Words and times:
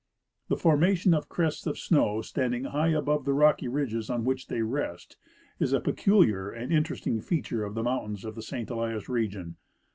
The 0.47 0.57
formation 0.57 1.13
of 1.13 1.29
crests 1.29 1.67
of 1.67 1.77
snow 1.77 2.23
standing 2.23 2.63
high 2.63 2.87
above 2.87 3.23
the 3.23 3.35
rocky 3.35 3.67
ridges 3.67 4.09
on 4.09 4.25
which 4.25 4.47
they 4.47 4.63
rest 4.63 5.15
is 5.59 5.73
a 5.73 5.79
peculiar 5.79 6.49
and 6.49 6.73
interesting 6.73 7.21
feature 7.21 7.63
of 7.63 7.75
the 7.75 7.83
mountains 7.83 8.25
of 8.25 8.33
the 8.33 8.41
St. 8.41 8.67
Elias 8.71 9.07
region. 9.07 9.57